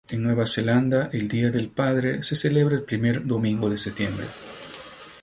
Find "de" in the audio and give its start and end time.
3.69-3.77